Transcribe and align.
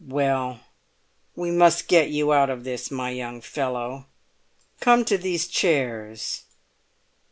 "Well, 0.03 0.61
we 1.35 1.51
must 1.51 1.87
get 1.87 2.09
you 2.09 2.33
out 2.33 2.49
of 2.49 2.63
this, 2.63 2.89
my 2.89 3.11
young 3.11 3.39
fellow! 3.39 4.07
Come 4.79 5.05
to 5.05 5.15
these 5.15 5.47
chairs." 5.47 6.41